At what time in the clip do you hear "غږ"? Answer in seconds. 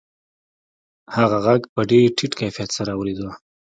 1.45-1.61